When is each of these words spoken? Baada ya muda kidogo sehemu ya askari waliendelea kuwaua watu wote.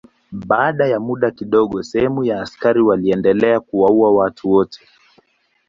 Baada 0.31 0.87
ya 0.87 0.99
muda 0.99 1.31
kidogo 1.31 1.83
sehemu 1.83 2.23
ya 2.23 2.41
askari 2.41 2.81
waliendelea 2.81 3.59
kuwaua 3.59 4.11
watu 4.15 4.51
wote. 4.51 4.79